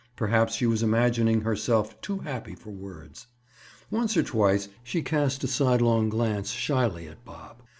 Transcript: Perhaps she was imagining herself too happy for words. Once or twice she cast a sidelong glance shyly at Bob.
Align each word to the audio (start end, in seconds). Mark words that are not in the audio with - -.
Perhaps 0.15 0.55
she 0.55 0.65
was 0.65 0.81
imagining 0.81 1.41
herself 1.41 2.01
too 2.01 2.17
happy 2.21 2.55
for 2.55 2.71
words. 2.71 3.27
Once 3.91 4.17
or 4.17 4.23
twice 4.23 4.67
she 4.83 5.03
cast 5.03 5.43
a 5.43 5.47
sidelong 5.47 6.09
glance 6.09 6.49
shyly 6.49 7.07
at 7.07 7.23
Bob. 7.23 7.61